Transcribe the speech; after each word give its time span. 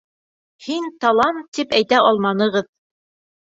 Һин 0.67 0.87
талант 1.05 1.43
тип 1.59 1.77
әйтә 1.81 2.01
алманығыҙ! 2.13 2.73